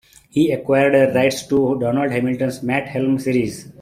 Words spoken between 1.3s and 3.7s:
to Donald Hamilton's Matt Helm series.